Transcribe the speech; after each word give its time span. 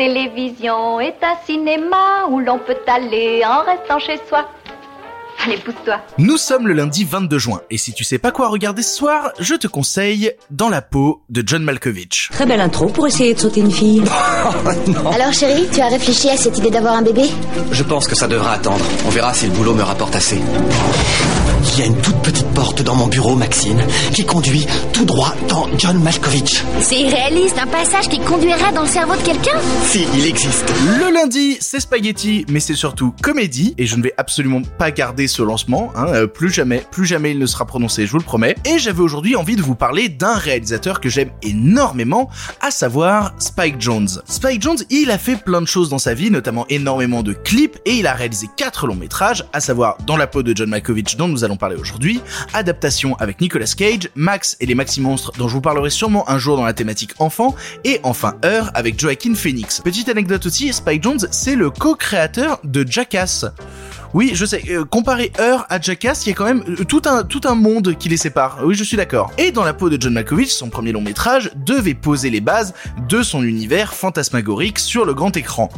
télévision 0.00 0.98
est 0.98 1.22
un 1.22 1.36
cinéma 1.44 2.24
où 2.30 2.40
l'on 2.40 2.58
peut 2.58 2.78
aller 2.86 3.42
en 3.44 3.60
restant 3.64 3.98
chez 3.98 4.16
soi. 4.26 4.48
Allez, 5.44 5.56
pousse-toi. 5.56 5.96
Nous 6.18 6.36
sommes 6.36 6.68
le 6.68 6.74
lundi 6.74 7.04
22 7.04 7.38
juin, 7.38 7.60
et 7.70 7.78
si 7.78 7.94
tu 7.94 8.04
sais 8.04 8.18
pas 8.18 8.30
quoi 8.30 8.48
regarder 8.48 8.82
ce 8.82 8.94
soir, 8.94 9.32
je 9.38 9.54
te 9.54 9.66
conseille 9.66 10.32
Dans 10.50 10.68
la 10.68 10.82
peau 10.82 11.22
de 11.30 11.42
John 11.46 11.62
Malkovich. 11.62 12.28
Très 12.30 12.44
belle 12.44 12.60
intro 12.60 12.86
pour 12.88 13.06
essayer 13.06 13.32
de 13.32 13.40
sauter 13.40 13.60
une 13.60 13.70
fille. 13.72 14.02
Alors 15.14 15.32
chérie, 15.32 15.66
tu 15.72 15.80
as 15.80 15.88
réfléchi 15.88 16.28
à 16.28 16.36
cette 16.36 16.58
idée 16.58 16.70
d'avoir 16.70 16.94
un 16.94 17.02
bébé? 17.02 17.22
Je 17.72 17.82
pense 17.82 18.06
que 18.06 18.14
ça 18.14 18.28
devra 18.28 18.52
attendre. 18.52 18.84
On 19.06 19.10
verra 19.10 19.32
si 19.32 19.46
le 19.46 19.52
boulot 19.52 19.72
me 19.74 19.82
rapporte 19.82 20.14
assez. 20.14 20.38
Il 21.74 21.78
y 21.78 21.82
a 21.82 21.86
une 21.86 22.00
toute 22.00 22.16
petite 22.22 22.46
porte 22.54 22.82
dans 22.82 22.94
mon 22.94 23.06
bureau, 23.06 23.36
Maxine, 23.36 23.82
qui 24.14 24.24
conduit 24.24 24.66
tout 24.94 25.04
droit 25.04 25.34
dans 25.48 25.68
John 25.76 26.02
Malkovich. 26.02 26.62
C'est 26.80 26.98
irréaliste, 26.98 27.58
un 27.58 27.66
passage 27.66 28.08
qui 28.08 28.18
conduira 28.18 28.72
dans 28.72 28.82
le 28.82 28.88
cerveau 28.88 29.14
de 29.14 29.20
quelqu'un? 29.22 29.58
Si, 29.84 30.06
il 30.14 30.26
existe. 30.26 30.64
Le 30.98 31.12
lundi, 31.12 31.58
c'est 31.60 31.80
spaghetti, 31.80 32.46
mais 32.48 32.60
c'est 32.60 32.74
surtout 32.74 33.14
comédie, 33.22 33.74
et 33.76 33.86
je 33.86 33.96
ne 33.96 34.02
vais 34.02 34.14
absolument 34.16 34.62
pas 34.78 34.90
garder 34.90 35.28
ce 35.30 35.42
lancement, 35.42 35.92
hein, 35.94 36.06
euh, 36.08 36.26
plus 36.26 36.50
jamais, 36.50 36.84
plus 36.90 37.06
jamais 37.06 37.32
il 37.32 37.38
ne 37.38 37.46
sera 37.46 37.64
prononcé, 37.64 38.06
je 38.06 38.12
vous 38.12 38.18
le 38.18 38.24
promets. 38.24 38.56
Et 38.64 38.78
j'avais 38.78 39.00
aujourd'hui 39.00 39.36
envie 39.36 39.56
de 39.56 39.62
vous 39.62 39.74
parler 39.74 40.08
d'un 40.08 40.34
réalisateur 40.34 41.00
que 41.00 41.08
j'aime 41.08 41.30
énormément, 41.42 42.30
à 42.60 42.70
savoir 42.70 43.34
Spike 43.38 43.80
Jones. 43.80 44.08
Spike 44.26 44.62
Jones, 44.62 44.78
il 44.90 45.10
a 45.10 45.18
fait 45.18 45.36
plein 45.36 45.60
de 45.60 45.66
choses 45.66 45.88
dans 45.88 45.98
sa 45.98 46.14
vie, 46.14 46.30
notamment 46.30 46.66
énormément 46.68 47.22
de 47.22 47.32
clips, 47.32 47.78
et 47.84 47.94
il 47.94 48.06
a 48.06 48.12
réalisé 48.12 48.48
quatre 48.56 48.86
longs 48.86 48.94
métrages, 48.94 49.44
à 49.52 49.60
savoir 49.60 49.96
Dans 50.06 50.16
la 50.16 50.26
peau 50.26 50.42
de 50.42 50.54
John 50.54 50.68
Malkovich, 50.68 51.16
dont 51.16 51.28
nous 51.28 51.44
allons 51.44 51.56
parler 51.56 51.76
aujourd'hui, 51.76 52.20
adaptation 52.52 53.16
avec 53.16 53.40
Nicolas 53.40 53.72
Cage, 53.76 54.10
Max 54.14 54.56
et 54.60 54.66
les 54.66 54.74
Maxi 54.74 55.00
Monstres, 55.00 55.32
dont 55.38 55.48
je 55.48 55.54
vous 55.54 55.60
parlerai 55.60 55.90
sûrement 55.90 56.28
un 56.28 56.38
jour 56.38 56.56
dans 56.56 56.64
la 56.64 56.74
thématique 56.74 57.12
enfant, 57.18 57.54
et 57.84 58.00
enfin 58.02 58.34
Heure 58.44 58.70
avec 58.74 58.98
Joaquin 58.98 59.34
Phoenix. 59.34 59.80
Petite 59.80 60.08
anecdote 60.08 60.46
aussi, 60.46 60.72
Spike 60.72 61.02
Jones, 61.02 61.26
c'est 61.30 61.56
le 61.56 61.70
co-créateur 61.70 62.60
de 62.64 62.84
Jackass. 62.88 63.44
Oui, 64.12 64.32
je 64.34 64.44
sais, 64.44 64.62
euh, 64.70 64.84
comparer 64.84 65.30
Heure 65.38 65.66
à 65.68 65.80
Jackass, 65.80 66.26
il 66.26 66.30
y 66.30 66.32
a 66.32 66.34
quand 66.34 66.44
même 66.44 66.64
euh, 66.68 66.84
tout 66.84 67.02
un, 67.06 67.22
tout 67.22 67.42
un 67.44 67.54
monde 67.54 67.96
qui 67.96 68.08
les 68.08 68.16
sépare. 68.16 68.58
Oui, 68.64 68.74
je 68.74 68.82
suis 68.82 68.96
d'accord. 68.96 69.30
Et 69.38 69.52
dans 69.52 69.62
la 69.62 69.72
peau 69.72 69.88
de 69.88 70.00
John 70.00 70.12
Malkovich, 70.12 70.50
son 70.50 70.68
premier 70.68 70.90
long 70.90 71.00
métrage 71.00 71.52
devait 71.54 71.94
poser 71.94 72.28
les 72.28 72.40
bases 72.40 72.74
de 73.08 73.22
son 73.22 73.44
univers 73.44 73.94
fantasmagorique 73.94 74.80
sur 74.80 75.04
le 75.04 75.14
grand 75.14 75.36
écran. 75.36 75.68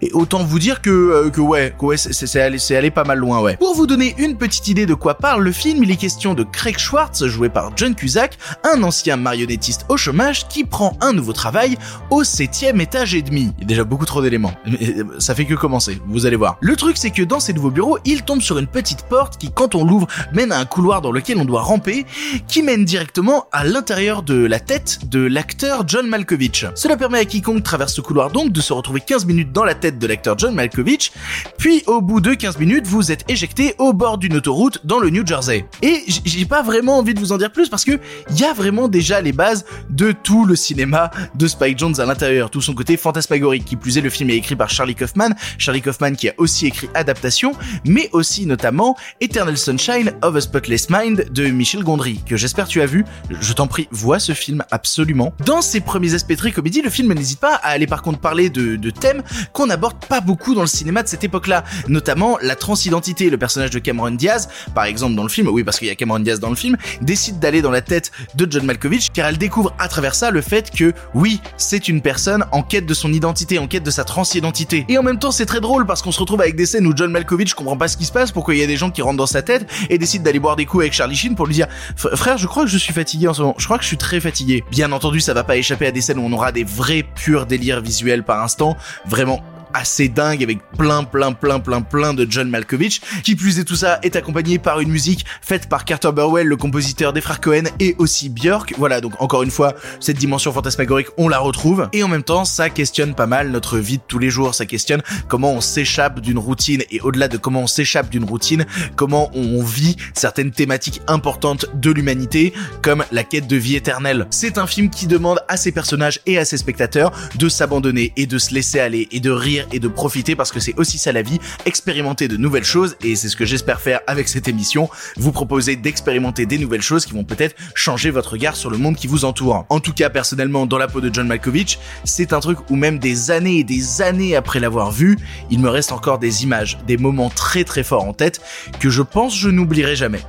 Et 0.00 0.10
autant 0.12 0.42
vous 0.44 0.58
dire 0.58 0.80
que, 0.82 0.90
euh, 0.90 1.40
ouais, 1.40 1.74
que 1.78 1.96
c'est- 1.96 2.40
allé, 2.76 2.90
pas 2.90 3.04
mal 3.04 3.18
loin, 3.18 3.40
ouais. 3.40 3.56
Pour 3.56 3.74
vous 3.74 3.86
donner 3.86 4.14
une 4.18 4.36
petite 4.36 4.68
idée 4.68 4.86
de 4.86 4.94
quoi 4.94 5.14
parle 5.14 5.42
le 5.44 5.52
film, 5.52 5.82
il 5.84 5.90
est 5.90 5.96
question 5.96 6.34
de 6.34 6.42
Craig 6.44 6.78
Schwartz, 6.78 7.24
joué 7.26 7.48
par 7.48 7.72
John 7.76 7.94
Cusack, 7.94 8.38
un 8.64 8.82
ancien 8.82 9.16
marionnettiste 9.16 9.84
au 9.88 9.96
chômage 9.96 10.48
qui 10.48 10.64
prend 10.64 10.96
un 11.00 11.12
nouveau 11.12 11.32
travail 11.32 11.76
au 12.10 12.24
septième 12.24 12.80
étage 12.80 13.14
et 13.14 13.22
demi. 13.22 13.52
Il 13.58 13.62
y 13.62 13.64
a 13.64 13.68
déjà 13.68 13.84
beaucoup 13.84 14.06
trop 14.06 14.22
d'éléments. 14.22 14.52
Euh, 14.66 15.04
Ça 15.18 15.34
fait 15.34 15.44
que 15.44 15.54
commencer, 15.54 15.98
vous 16.06 16.26
allez 16.26 16.36
voir. 16.36 16.56
Le 16.60 16.76
truc 16.76 16.96
c'est 16.96 17.10
que 17.10 17.22
dans 17.22 17.40
ces 17.40 17.52
nouveaux 17.52 17.70
bureaux, 17.70 17.98
il 18.04 18.22
tombe 18.22 18.40
sur 18.40 18.58
une 18.58 18.66
petite 18.66 19.02
porte 19.02 19.36
qui, 19.38 19.50
quand 19.52 19.74
on 19.74 19.84
l'ouvre, 19.84 20.06
mène 20.32 20.52
à 20.52 20.58
un 20.58 20.64
couloir 20.64 21.00
dans 21.02 21.12
lequel 21.12 21.38
on 21.38 21.44
doit 21.44 21.62
ramper, 21.62 22.06
qui 22.48 22.62
mène 22.62 22.84
directement 22.84 23.46
à 23.52 23.64
l'intérieur 23.64 24.22
de 24.22 24.44
la 24.46 24.58
tête 24.60 25.08
de 25.08 25.20
l'acteur 25.20 25.84
John 25.86 26.06
Malkovich. 26.08 26.66
Cela 26.74 26.96
permet 26.96 27.18
à 27.18 27.24
quiconque 27.24 27.62
traverse 27.62 27.94
ce 27.94 28.00
couloir 28.00 28.30
donc 28.30 28.52
de 28.52 28.60
se 28.60 28.72
retrouver 28.72 29.00
15 29.00 29.26
minutes 29.26 29.52
dans 29.52 29.64
la 29.64 29.74
tête 29.82 29.98
de 29.98 30.06
l'acteur 30.06 30.38
John 30.38 30.54
Malkovich, 30.54 31.10
puis 31.58 31.82
au 31.88 32.00
bout 32.00 32.20
de 32.20 32.34
15 32.34 32.58
minutes, 32.58 32.86
vous 32.86 33.10
êtes 33.10 33.28
éjecté 33.28 33.74
au 33.78 33.92
bord 33.92 34.16
d'une 34.16 34.36
autoroute 34.36 34.78
dans 34.84 35.00
le 35.00 35.10
New 35.10 35.26
Jersey. 35.26 35.66
Et 35.82 36.04
j'ai 36.24 36.44
pas 36.44 36.62
vraiment 36.62 36.98
envie 36.98 37.14
de 37.14 37.18
vous 37.18 37.32
en 37.32 37.36
dire 37.36 37.50
plus 37.50 37.68
parce 37.68 37.84
que 37.84 37.98
il 38.30 38.38
y 38.38 38.44
a 38.44 38.52
vraiment 38.52 38.86
déjà 38.86 39.20
les 39.20 39.32
bases 39.32 39.64
de 39.90 40.12
tout 40.12 40.46
le 40.46 40.54
cinéma 40.54 41.10
de 41.34 41.48
Spike 41.48 41.80
Jones 41.80 41.98
à 41.98 42.06
l'intérieur, 42.06 42.48
tout 42.48 42.60
son 42.60 42.74
côté 42.74 42.96
fantasmagorique. 42.96 43.64
Qui 43.64 43.74
plus 43.74 43.98
est, 43.98 44.02
le 44.02 44.10
film 44.10 44.30
est 44.30 44.36
écrit 44.36 44.54
par 44.54 44.70
Charlie 44.70 44.94
Kaufman, 44.94 45.30
Charlie 45.58 45.82
Kaufman 45.82 46.14
qui 46.14 46.28
a 46.28 46.34
aussi 46.36 46.66
écrit 46.66 46.88
Adaptation, 46.94 47.52
mais 47.84 48.08
aussi 48.12 48.46
notamment 48.46 48.96
Eternal 49.20 49.58
Sunshine 49.58 50.12
of 50.22 50.36
a 50.36 50.40
Spotless 50.40 50.90
Mind 50.90 51.26
de 51.32 51.48
Michel 51.48 51.82
Gondry, 51.82 52.20
que 52.24 52.36
j'espère 52.36 52.68
tu 52.68 52.80
as 52.82 52.86
vu. 52.86 53.04
Je 53.40 53.52
t'en 53.52 53.66
prie, 53.66 53.88
vois 53.90 54.20
ce 54.20 54.32
film 54.32 54.62
absolument. 54.70 55.34
Dans 55.44 55.60
ses 55.60 55.80
premiers 55.80 56.14
aspects 56.14 56.36
très 56.36 56.52
comédie, 56.52 56.82
le 56.82 56.90
film 56.90 57.12
n'hésite 57.12 57.40
pas 57.40 57.56
à 57.56 57.70
aller 57.70 57.88
par 57.88 58.02
contre 58.02 58.20
parler 58.20 58.48
de, 58.48 58.76
de 58.76 58.90
thèmes 58.90 59.22
qu'on 59.52 59.70
aborde 59.72 60.04
pas 60.06 60.20
beaucoup 60.20 60.54
dans 60.54 60.60
le 60.60 60.66
cinéma 60.66 61.02
de 61.02 61.08
cette 61.08 61.24
époque-là, 61.24 61.64
notamment 61.88 62.38
la 62.40 62.56
transidentité. 62.56 63.30
Le 63.30 63.38
personnage 63.38 63.70
de 63.70 63.78
Cameron 63.78 64.12
Diaz, 64.12 64.48
par 64.74 64.84
exemple 64.84 65.14
dans 65.14 65.22
le 65.22 65.28
film, 65.28 65.48
oui 65.48 65.64
parce 65.64 65.78
qu'il 65.78 65.88
y 65.88 65.90
a 65.90 65.94
Cameron 65.94 66.20
Diaz 66.20 66.40
dans 66.40 66.50
le 66.50 66.56
film, 66.56 66.76
décide 67.00 67.38
d'aller 67.38 67.62
dans 67.62 67.70
la 67.70 67.80
tête 67.80 68.12
de 68.34 68.46
John 68.50 68.64
Malkovich 68.64 69.10
car 69.12 69.28
elle 69.28 69.38
découvre 69.38 69.74
à 69.78 69.88
travers 69.88 70.14
ça 70.14 70.30
le 70.30 70.40
fait 70.40 70.70
que 70.70 70.92
oui, 71.14 71.40
c'est 71.56 71.88
une 71.88 72.02
personne 72.02 72.44
en 72.52 72.62
quête 72.62 72.86
de 72.86 72.94
son 72.94 73.12
identité, 73.12 73.58
en 73.58 73.66
quête 73.66 73.82
de 73.82 73.90
sa 73.90 74.04
transidentité. 74.04 74.84
Et 74.88 74.98
en 74.98 75.02
même 75.02 75.18
temps, 75.18 75.32
c'est 75.32 75.46
très 75.46 75.60
drôle 75.60 75.86
parce 75.86 76.02
qu'on 76.02 76.12
se 76.12 76.20
retrouve 76.20 76.40
avec 76.40 76.56
des 76.56 76.66
scènes 76.66 76.86
où 76.86 76.92
John 76.94 77.10
Malkovich 77.10 77.54
comprend 77.54 77.76
pas 77.76 77.88
ce 77.88 77.96
qui 77.96 78.04
se 78.04 78.12
passe, 78.12 78.32
pourquoi 78.32 78.54
il 78.54 78.60
y 78.60 78.64
a 78.64 78.66
des 78.66 78.76
gens 78.76 78.90
qui 78.90 79.02
rentrent 79.02 79.18
dans 79.18 79.26
sa 79.26 79.42
tête 79.42 79.66
et 79.90 79.98
décident 79.98 80.24
d'aller 80.24 80.38
boire 80.38 80.56
des 80.56 80.66
coups 80.66 80.82
avec 80.82 80.92
Charlie 80.92 81.16
Sheen 81.16 81.34
pour 81.34 81.46
lui 81.46 81.54
dire 81.54 81.66
frère, 81.96 82.38
je 82.38 82.46
crois 82.46 82.64
que 82.64 82.70
je 82.70 82.78
suis 82.78 82.92
fatigué 82.92 83.28
en 83.28 83.34
ce 83.34 83.42
moment. 83.42 83.54
Je 83.58 83.64
crois 83.64 83.78
que 83.78 83.84
je 83.84 83.88
suis 83.88 83.96
très 83.96 84.20
fatigué. 84.20 84.64
Bien 84.70 84.92
entendu, 84.92 85.20
ça 85.20 85.34
va 85.34 85.44
pas 85.44 85.56
échapper 85.56 85.86
à 85.86 85.92
des 85.92 86.00
scènes 86.00 86.18
où 86.18 86.24
on 86.24 86.32
aura 86.32 86.52
des 86.52 86.64
vrais 86.64 87.02
purs 87.02 87.46
délires 87.46 87.80
visuels 87.80 88.22
par 88.22 88.42
instant, 88.42 88.76
vraiment 89.06 89.42
assez 89.74 90.08
dingue 90.08 90.42
avec 90.42 90.58
plein 90.76 91.04
plein 91.04 91.32
plein 91.32 91.60
plein 91.60 91.82
plein 91.82 92.14
de 92.14 92.26
John 92.28 92.48
Malkovich 92.48 93.00
qui 93.22 93.36
plus 93.36 93.58
est 93.58 93.64
tout 93.64 93.76
ça 93.76 93.98
est 94.02 94.16
accompagné 94.16 94.58
par 94.58 94.80
une 94.80 94.90
musique 94.90 95.24
faite 95.40 95.68
par 95.68 95.84
Carter 95.84 96.10
Burwell 96.12 96.46
le 96.46 96.56
compositeur 96.56 97.12
des 97.12 97.20
frères 97.20 97.40
Cohen 97.40 97.64
et 97.80 97.94
aussi 97.98 98.28
Björk. 98.28 98.74
Voilà 98.78 99.00
donc 99.00 99.20
encore 99.20 99.42
une 99.42 99.50
fois 99.50 99.74
cette 100.00 100.18
dimension 100.18 100.52
fantasmagorique 100.52 101.08
on 101.16 101.28
la 101.28 101.38
retrouve. 101.38 101.88
Et 101.92 102.02
en 102.02 102.08
même 102.08 102.22
temps 102.22 102.44
ça 102.44 102.70
questionne 102.70 103.14
pas 103.14 103.26
mal 103.26 103.50
notre 103.50 103.78
vie 103.78 103.98
de 103.98 104.02
tous 104.06 104.18
les 104.18 104.30
jours. 104.30 104.54
Ça 104.54 104.66
questionne 104.66 105.02
comment 105.28 105.52
on 105.52 105.60
s'échappe 105.60 106.20
d'une 106.20 106.38
routine 106.38 106.82
et 106.90 107.00
au-delà 107.00 107.28
de 107.28 107.36
comment 107.36 107.62
on 107.62 107.66
s'échappe 107.66 108.10
d'une 108.10 108.24
routine 108.24 108.66
comment 108.96 109.30
on 109.34 109.62
vit 109.62 109.96
certaines 110.14 110.50
thématiques 110.50 111.00
importantes 111.06 111.66
de 111.74 111.90
l'humanité 111.90 112.52
comme 112.82 113.04
la 113.12 113.24
quête 113.24 113.46
de 113.46 113.56
vie 113.56 113.76
éternelle. 113.76 114.26
C'est 114.30 114.58
un 114.58 114.66
film 114.66 114.90
qui 114.90 115.06
demande 115.06 115.40
à 115.48 115.56
ses 115.56 115.72
personnages 115.72 116.20
et 116.26 116.38
à 116.38 116.44
ses 116.44 116.56
spectateurs 116.56 117.12
de 117.36 117.48
s'abandonner 117.48 118.12
et 118.16 118.26
de 118.26 118.38
se 118.38 118.54
laisser 118.54 118.80
aller 118.80 119.08
et 119.10 119.20
de 119.20 119.30
rire 119.30 119.61
et 119.72 119.80
de 119.80 119.88
profiter 119.88 120.36
parce 120.36 120.52
que 120.52 120.60
c'est 120.60 120.74
aussi 120.78 120.98
ça 120.98 121.12
la 121.12 121.22
vie, 121.22 121.38
expérimenter 121.66 122.28
de 122.28 122.36
nouvelles 122.36 122.64
choses 122.64 122.96
et 123.02 123.16
c'est 123.16 123.28
ce 123.28 123.36
que 123.36 123.44
j'espère 123.44 123.80
faire 123.80 124.00
avec 124.06 124.28
cette 124.28 124.48
émission, 124.48 124.88
vous 125.16 125.32
proposer 125.32 125.76
d'expérimenter 125.76 126.46
des 126.46 126.58
nouvelles 126.58 126.82
choses 126.82 127.06
qui 127.06 127.12
vont 127.12 127.24
peut-être 127.24 127.54
changer 127.74 128.10
votre 128.10 128.32
regard 128.32 128.56
sur 128.56 128.70
le 128.70 128.78
monde 128.78 128.96
qui 128.96 129.06
vous 129.06 129.24
entoure. 129.24 129.66
En 129.68 129.80
tout 129.80 129.92
cas, 129.92 130.10
personnellement, 130.10 130.66
dans 130.66 130.78
la 130.78 130.88
peau 130.88 131.00
de 131.00 131.12
John 131.12 131.26
Malkovich, 131.26 131.78
c'est 132.04 132.32
un 132.32 132.40
truc 132.40 132.58
où 132.70 132.76
même 132.76 132.98
des 132.98 133.30
années 133.30 133.58
et 133.58 133.64
des 133.64 134.02
années 134.02 134.36
après 134.36 134.60
l'avoir 134.60 134.90
vu, 134.90 135.18
il 135.50 135.60
me 135.60 135.68
reste 135.68 135.92
encore 135.92 136.18
des 136.18 136.42
images, 136.42 136.78
des 136.86 136.96
moments 136.96 137.30
très 137.30 137.64
très 137.64 137.82
forts 137.82 138.04
en 138.04 138.12
tête 138.12 138.40
que 138.80 138.90
je 138.90 139.02
pense 139.02 139.36
je 139.36 139.48
n'oublierai 139.48 139.96
jamais 139.96 140.20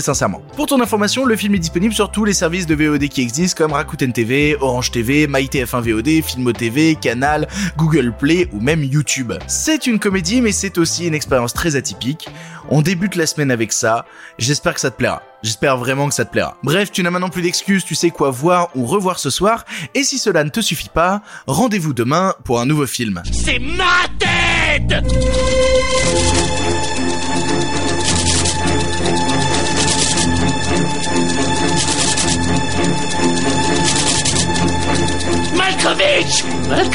sincèrement. 0.00 0.42
Pour 0.56 0.66
ton 0.66 0.80
information, 0.80 1.24
le 1.24 1.36
film 1.36 1.54
est 1.54 1.58
disponible 1.58 1.94
sur 1.94 2.10
tous 2.10 2.24
les 2.24 2.32
services 2.32 2.66
de 2.66 2.74
VOD 2.74 3.08
qui 3.08 3.22
existent 3.22 3.64
comme 3.64 3.72
Rakuten 3.72 4.12
TV, 4.12 4.56
Orange 4.60 4.90
TV, 4.90 5.26
MyTF1 5.26 5.80
VOD, 5.80 6.24
Filmo 6.24 6.52
TV, 6.52 6.94
Canal, 6.94 7.48
Google 7.76 8.12
Play 8.18 8.48
ou 8.52 8.60
même 8.60 8.82
YouTube. 8.82 9.32
C'est 9.46 9.86
une 9.86 9.98
comédie 9.98 10.40
mais 10.40 10.52
c'est 10.52 10.78
aussi 10.78 11.06
une 11.06 11.14
expérience 11.14 11.54
très 11.54 11.76
atypique. 11.76 12.28
On 12.68 12.82
débute 12.82 13.14
la 13.14 13.26
semaine 13.26 13.50
avec 13.50 13.72
ça, 13.72 14.06
j'espère 14.38 14.74
que 14.74 14.80
ça 14.80 14.90
te 14.90 14.96
plaira. 14.96 15.22
J'espère 15.42 15.76
vraiment 15.76 16.08
que 16.08 16.14
ça 16.14 16.24
te 16.24 16.32
plaira. 16.32 16.56
Bref, 16.64 16.90
tu 16.90 17.02
n'as 17.02 17.10
maintenant 17.10 17.28
plus 17.28 17.42
d'excuses, 17.42 17.84
tu 17.84 17.94
sais 17.94 18.10
quoi 18.10 18.30
voir 18.30 18.70
ou 18.74 18.86
revoir 18.86 19.18
ce 19.18 19.30
soir, 19.30 19.64
et 19.94 20.02
si 20.02 20.18
cela 20.18 20.42
ne 20.42 20.50
te 20.50 20.60
suffit 20.60 20.88
pas, 20.88 21.22
rendez-vous 21.46 21.92
demain 21.92 22.34
pour 22.44 22.60
un 22.60 22.66
nouveau 22.66 22.86
film. 22.86 23.22
C'est 23.30 23.60
ma 23.60 24.08
tête 24.18 25.04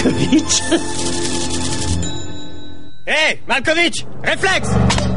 Malkovich. 0.03 0.63
Hé, 3.05 3.37
Malkovich 3.47 4.05
Réflexe 4.23 5.10